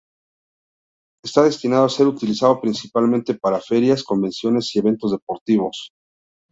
Está 1.23 1.43
destinado 1.43 1.85
a 1.85 1.89
ser 1.89 2.07
utilizado 2.07 2.59
principalmente 2.59 3.35
para 3.35 3.61
ferias, 3.61 4.03
convenciones 4.03 4.75
y 4.75 4.79
eventos 4.79 5.11
deportivos. 5.11 5.91